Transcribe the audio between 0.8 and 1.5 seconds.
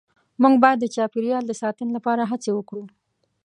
د چاپیریال